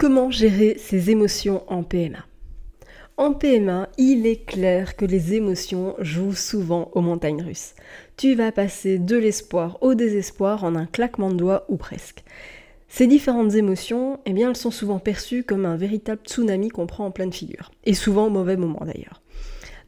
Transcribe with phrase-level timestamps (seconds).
[0.00, 2.24] Comment gérer ses émotions en PMA
[3.16, 7.74] en PMA, il est clair que les émotions jouent souvent aux montagnes russes.
[8.16, 12.22] Tu vas passer de l'espoir au désespoir en un claquement de doigts ou presque.
[12.86, 17.06] Ces différentes émotions, eh bien, elles sont souvent perçues comme un véritable tsunami qu'on prend
[17.06, 19.20] en pleine figure, et souvent au mauvais moment d'ailleurs.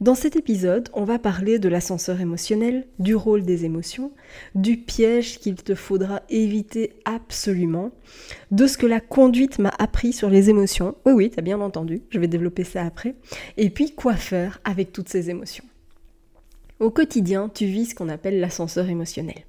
[0.01, 4.11] Dans cet épisode, on va parler de l'ascenseur émotionnel, du rôle des émotions,
[4.55, 7.91] du piège qu'il te faudra éviter absolument,
[8.49, 10.95] de ce que la conduite m'a appris sur les émotions.
[11.05, 13.13] Oui, oui, t'as bien entendu, je vais développer ça après.
[13.57, 15.65] Et puis, quoi faire avec toutes ces émotions?
[16.79, 19.45] Au quotidien, tu vis ce qu'on appelle l'ascenseur émotionnel.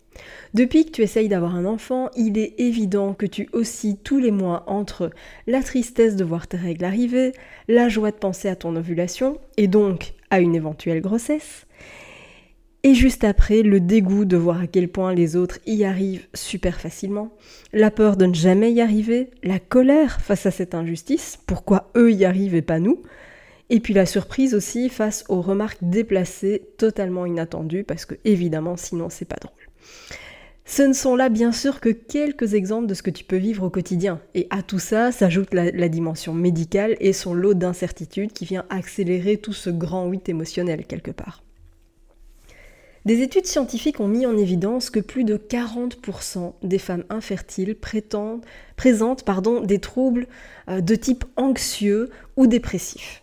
[0.52, 4.30] Depuis que tu essayes d'avoir un enfant, il est évident que tu oscilles tous les
[4.30, 5.08] mois entre
[5.46, 7.32] la tristesse de voir tes règles arriver,
[7.68, 11.66] la joie de penser à ton ovulation, et donc à une éventuelle grossesse,
[12.84, 16.80] et juste après, le dégoût de voir à quel point les autres y arrivent super
[16.80, 17.30] facilement,
[17.72, 22.10] la peur de ne jamais y arriver, la colère face à cette injustice, pourquoi eux
[22.10, 23.02] y arrivent et pas nous,
[23.70, 29.10] et puis la surprise aussi face aux remarques déplacées totalement inattendues, parce que évidemment sinon
[29.10, 29.52] c'est pas drôle.
[30.74, 33.64] Ce ne sont là bien sûr que quelques exemples de ce que tu peux vivre
[33.64, 34.22] au quotidien.
[34.34, 39.36] Et à tout ça s'ajoute la, dimension médicale et son lot d'incertitudes qui vient accélérer
[39.36, 41.42] tout ce grand huit émotionnel quelque part.
[43.04, 49.26] Des études scientifiques ont mis en évidence que plus de 40% des femmes infertiles présentent
[49.66, 50.26] des troubles
[50.70, 52.08] euh, de type anxieux
[52.38, 53.22] ou dépressif.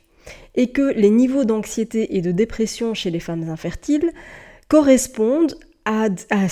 [0.54, 4.12] Et que les niveaux d'anxiété et de dépression chez les femmes infertiles
[4.68, 5.56] correspondent
[5.90, 6.08] à,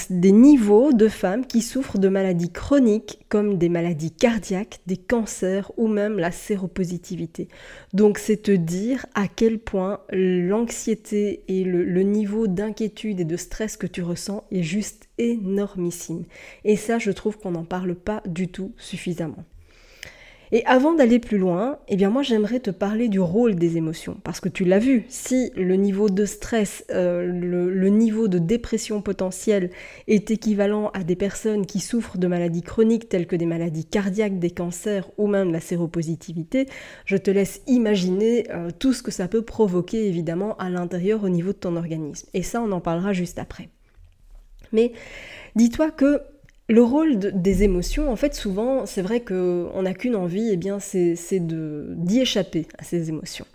[0.09, 5.72] des niveaux de femmes qui souffrent de maladies chroniques comme des maladies cardiaques, des cancers
[5.78, 7.47] ou même la séropositivité.
[7.94, 13.78] Donc c'est te dire à quel point l'anxiété et le niveau d'inquiétude et de stress
[13.78, 16.24] que tu ressens est juste énormissime.
[16.64, 19.46] Et ça, je trouve qu'on n'en parle pas du tout suffisamment.
[20.52, 24.18] Et avant d'aller plus loin, eh bien moi j'aimerais te parler du rôle des émotions,
[24.24, 29.02] parce que tu l'as vu, si le niveau de stress, euh, le, niveau de dépression
[29.02, 29.72] potentielle
[30.08, 34.40] est équivalent à des personnes qui souffrent de maladies chroniques telles que des maladies cardiaques,
[34.40, 36.68] des cancers ou même la séropositivité,
[37.06, 41.29] je te laisse imaginer euh, tout ce que ça peut provoquer évidemment à l'intérieur au
[41.29, 42.28] niveau de ton organisme.
[42.34, 43.69] Et ça on en parlera juste après.
[44.72, 44.91] Mais
[45.56, 46.22] dis-toi que
[46.69, 50.57] le rôle des émotions, en fait, souvent, c'est vrai qu'on n'a qu'une envie, et eh
[50.57, 53.45] bien, c'est d'y échapper à ces émotions.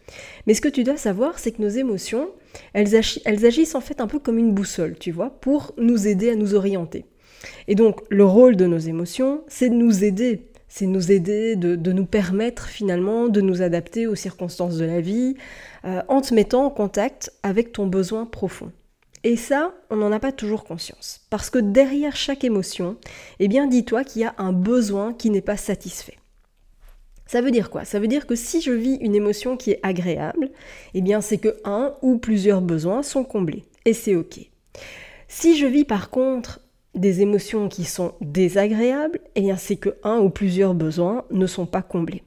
[0.46, 2.30] Mais ce que tu dois savoir, c'est que nos émotions,
[2.72, 6.36] elles, agissent en fait un peu comme une boussole, tu vois, pour nous aider à
[6.36, 7.04] nous orienter.
[7.68, 11.92] Et donc, le rôle de nos émotions, c'est de nous aider, c'est nous aider, de,
[11.92, 15.34] nous permettre finalement de nous adapter aux circonstances de la vie,
[15.84, 18.72] euh, en te mettant en contact avec ton besoin profond.
[19.25, 21.21] Et ça, on n'en a pas toujours conscience.
[21.31, 22.97] Parce que derrière chaque émotion,
[23.38, 26.19] eh bien dis-toi qu'il y a un besoin qui n'est pas satisfait.
[27.27, 27.84] Ça veut dire quoi?
[27.84, 30.50] Ça veut dire que si je vis une émotion qui est agréable,
[30.93, 33.65] eh bien c'est que un ou plusieurs besoins sont comblés.
[33.84, 34.41] Et c'est ok.
[35.28, 36.60] Si je vis par contre
[36.94, 41.65] des émotions qui sont désagréables, eh bien c'est que un ou plusieurs besoins ne sont
[41.65, 42.22] pas comblés.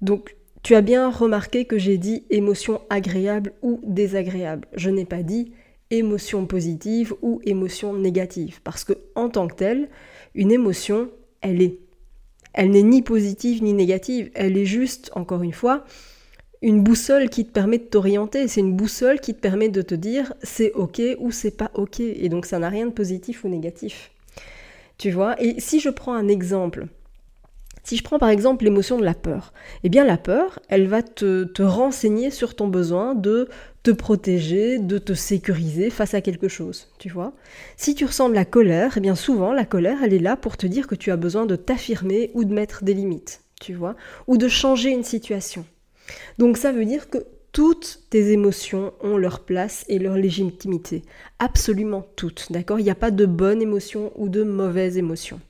[0.00, 4.66] Donc tu as bien remarqué que j'ai dit émotion agréable ou désagréable.
[4.74, 5.52] Je n'ai pas dit
[5.90, 8.60] émotion positive ou émotion négative.
[8.64, 9.88] Parce que en tant que telle,
[10.34, 11.10] une émotion,
[11.40, 11.78] elle est.
[12.52, 14.30] Elle n'est ni positive ni négative.
[14.34, 15.84] Elle est juste, encore une fois,
[16.62, 18.48] une boussole qui te permet de t'orienter.
[18.48, 22.00] C'est une boussole qui te permet de te dire c'est ok ou c'est pas ok.
[22.00, 24.12] Et donc ça n'a rien de positif ou négatif.
[24.96, 25.40] Tu vois?
[25.42, 26.86] Et si je prends un exemple,
[27.84, 29.52] si je prends par exemple l'émotion de la peur,
[29.84, 33.48] eh bien la peur, elle va te, renseigner sur ton besoin de
[33.82, 37.34] te protéger, de te sécuriser face à quelque chose, tu vois.
[37.76, 40.56] Si tu ressens de la colère, eh bien souvent la colère, elle est là pour
[40.56, 43.96] te dire que tu as besoin de t'affirmer ou de mettre des limites, tu vois,
[44.26, 45.66] ou de changer une situation.
[46.38, 47.18] Donc ça veut dire que
[47.52, 51.02] toutes tes émotions ont leur place et leur légitimité.
[51.38, 52.80] Absolument toutes, d'accord?
[52.80, 55.40] Il n'y a pas de bonne émotion ou de mauvaise émotion.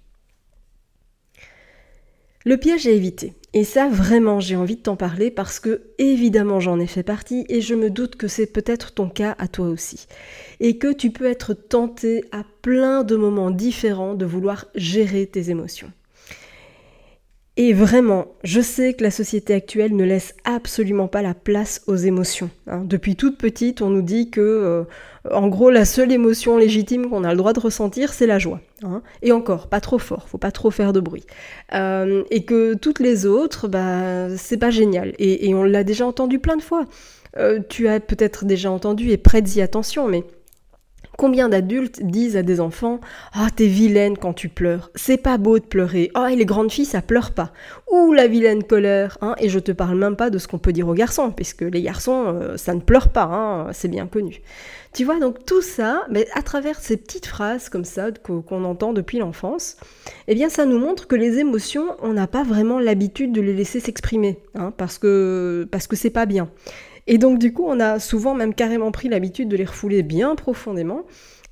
[2.46, 3.32] Le piège à éviter.
[3.54, 7.46] Et ça, vraiment, j'ai envie de t'en parler parce que, évidemment, j'en ai fait partie
[7.48, 10.06] et je me doute que c'est peut-être ton cas à toi aussi.
[10.60, 15.48] Et que tu peux être tenté à plein de moments différents de vouloir gérer tes
[15.48, 15.90] émotions.
[17.56, 21.94] Et vraiment, je sais que la société actuelle ne laisse absolument pas la place aux
[21.94, 22.50] émotions.
[22.66, 22.82] Hein.
[22.84, 24.84] Depuis toute petite, on nous dit que, euh,
[25.30, 28.60] en gros, la seule émotion légitime qu'on a le droit de ressentir, c'est la joie.
[28.82, 29.02] Hein.
[29.22, 31.26] Et encore, pas trop fort, faut pas trop faire de bruit.
[31.74, 35.14] Euh, et que toutes les autres, bah, c'est pas génial.
[35.20, 36.86] Et, on l'a déjà entendu plein de fois.
[37.36, 40.24] Euh, tu as peut-être déjà entendu et prête-y attention, mais
[41.16, 43.00] Combien d'adultes disent à des enfants
[43.32, 46.72] Ah, t'es vilaine quand tu pleures, c'est pas beau de pleurer, ah, et les grandes
[46.72, 47.52] filles ça pleure pas,
[47.90, 50.72] ou la vilaine colère, hein, et je te parle même pas de ce qu'on peut
[50.72, 54.42] dire aux garçons, puisque les garçons euh, ça ne pleure pas, hein, c'est bien connu.
[54.92, 58.92] Tu vois, donc tout ça, mais à travers ces petites phrases comme ça qu'on entend
[58.92, 59.76] depuis l'enfance,
[60.28, 63.54] eh bien ça nous montre que les émotions, on n'a pas vraiment l'habitude de les
[63.54, 66.48] laisser s'exprimer, hein, parce que parce que c'est pas bien.
[67.06, 70.34] Et donc du coup, on a souvent même carrément pris l'habitude de les refouler bien
[70.36, 71.02] profondément,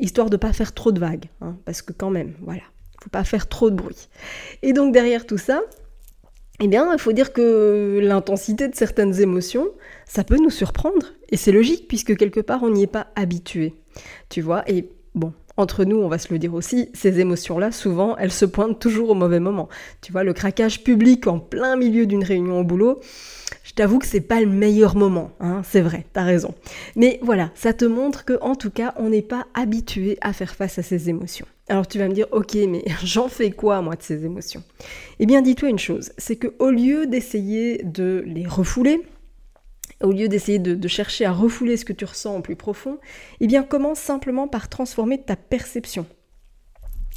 [0.01, 2.63] histoire de pas faire trop de vagues, hein, parce que quand même, voilà,
[3.03, 4.09] faut pas faire trop de bruit.
[4.63, 5.63] Et donc derrière tout ça,
[6.61, 9.69] eh bien, il faut dire que l'intensité de certaines émotions,
[10.07, 13.75] ça peut nous surprendre, et c'est logique puisque quelque part on n'y est pas habitué,
[14.29, 14.63] tu vois.
[14.71, 18.45] Et bon, entre nous, on va se le dire aussi, ces émotions-là, souvent, elles se
[18.45, 19.69] pointent toujours au mauvais moment.
[20.01, 23.01] Tu vois, le craquage public en plein milieu d'une réunion au boulot,
[23.73, 26.55] je t'avoue que c'est pas le meilleur moment, hein, c'est vrai, t'as raison.
[26.95, 30.55] Mais voilà, ça te montre que en tout cas, on n'est pas habitué à faire
[30.55, 31.47] face à ces émotions.
[31.71, 34.63] Alors tu vas me dire, ok, mais j'en fais quoi moi de ces émotions?
[35.21, 39.01] Eh bien, dis-toi une chose, c'est que au lieu d'essayer de les refouler,
[40.03, 42.99] au lieu d'essayer de, de, chercher à refouler ce que tu ressens au plus profond,
[43.41, 46.05] eh bien commence simplement par transformer ta perception.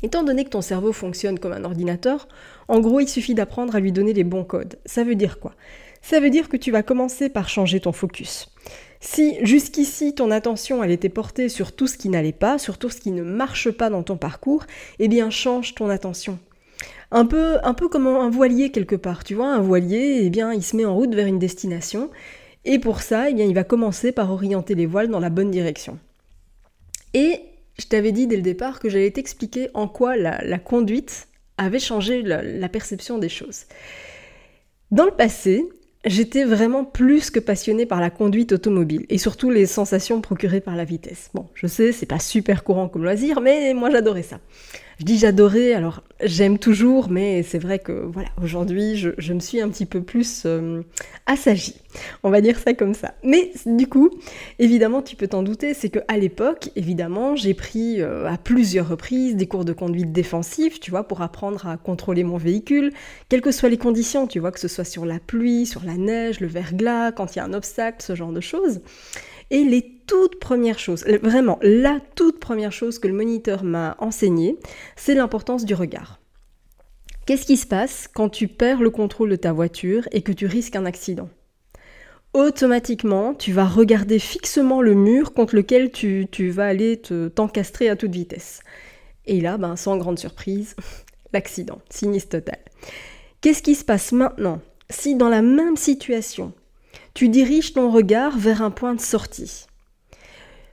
[0.04, 2.30] Étant donné que ton cerveau fonctionne comme un ordinateur,
[2.70, 4.78] en gros il suffit d'apprendre à lui donner les bons codes.
[4.86, 5.54] Ça veut dire quoi?
[6.08, 8.50] Ça veut dire que tu vas commencer par changer ton focus.
[9.00, 12.90] Si jusqu'ici ton attention elle était portée sur tout ce qui n'allait pas, sur tout
[12.90, 14.66] ce qui ne marche pas dans ton parcours,
[15.00, 16.38] eh bien change ton attention.
[17.10, 20.54] Un peu, un peu comme un voilier quelque part, tu vois, un voilier, eh bien
[20.54, 22.12] il se met en route vers une destination,
[22.66, 25.50] et pour ça, eh bien il va commencer par orienter les voiles dans la bonne
[25.50, 25.98] direction.
[27.16, 27.40] Et
[27.80, 32.22] je t'avais dit dès le départ que j'allais t'expliquer en quoi la, conduite avait changé
[32.22, 33.66] la perception des choses.
[34.92, 35.68] Dans le passé,
[36.06, 40.76] J'étais vraiment plus que passionnée par la conduite automobile et surtout les sensations procurées par
[40.76, 41.32] la vitesse.
[41.34, 44.40] Bon, je sais, c'est pas super courant comme loisir, mais moi j'adorais ça.
[45.00, 49.60] Je dis j'adorais, alors j'aime toujours, mais c'est vrai que voilà, aujourd'hui je, me suis
[49.60, 50.84] un petit peu plus euh,
[51.26, 51.76] assagie.
[52.24, 53.14] On va dire ça comme ça.
[53.22, 54.10] Mais du coup,
[54.58, 58.88] évidemment, tu peux t'en douter, c'est que à l'époque, évidemment, j'ai pris euh, à plusieurs
[58.88, 62.94] reprises des cours de conduite défensive, tu vois, pour apprendre à contrôler mon véhicule,
[63.28, 65.96] quelles que soient les conditions, tu vois, que ce soit sur la pluie, sur la
[65.96, 68.80] neige, le verglas, quand il y a un obstacle, ce genre de choses.
[69.52, 74.58] Et les toutes premières choses, vraiment la toute première chose que le moniteur m'a enseigné,
[74.96, 76.20] c'est l'importance du regard.
[77.26, 80.46] Qu'est-ce qui se passe quand tu perds le contrôle de ta voiture et que tu
[80.46, 81.30] risques un accident?
[82.34, 87.02] Automatiquement, tu vas regarder fixement le mur contre lequel tu, vas aller
[87.34, 88.62] t'encastrer à toute vitesse.
[89.26, 90.76] Et là, ben, sans grande surprise,
[91.34, 92.60] l'accident, sinistre total.
[93.42, 94.62] Qu'est-ce qui se passe maintenant?
[94.90, 96.54] Si dans la même situation,
[97.16, 99.66] tu diriges ton regard vers un point de sortie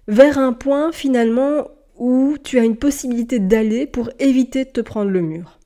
[0.09, 5.11] vers un point finalement où tu as une possibilité d'aller pour éviter de te prendre
[5.11, 5.59] le mur.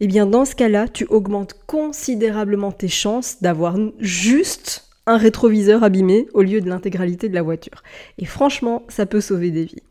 [0.00, 6.26] Eh bien dans ce cas-là, tu augmentes considérablement tes chances d'avoir juste un rétroviseur abîmé
[6.32, 7.82] au lieu de l'intégralité de la voiture.
[8.18, 9.82] Et franchement, ça peut sauver des vies.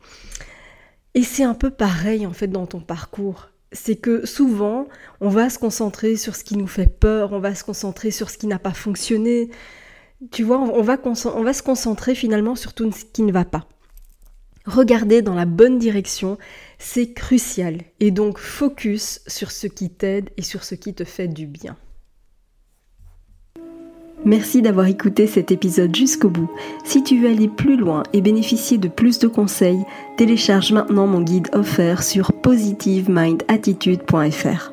[1.13, 3.49] Et c'est un peu pareil en fait dans ton parcours.
[3.71, 4.87] C'est que souvent,
[5.21, 8.29] on va se concentrer sur ce qui nous fait peur, on va se concentrer sur
[8.29, 9.49] ce qui n'a pas fonctionné.
[10.31, 10.97] Tu vois, on va,
[11.53, 13.67] se concentrer finalement sur tout ce qui ne va pas.
[14.65, 16.37] Regarder dans la bonne direction,
[16.79, 17.81] c'est crucial.
[17.99, 21.75] Et donc focus sur ce qui t'aide et sur ce qui te fait du bien.
[24.25, 26.49] Merci d'avoir écouté cet épisode jusqu'au bout.
[26.85, 29.83] Si tu veux aller plus loin et bénéficier de plus de conseils,
[30.15, 34.72] télécharge maintenant mon guide offert sur positivemindattitude.fr.